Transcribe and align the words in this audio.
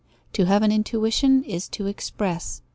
To 0.33 0.45
have 0.47 0.63
an 0.63 0.71
intuition 0.71 1.43
is 1.43 1.69
to 1.69 1.85
express. 1.85 2.63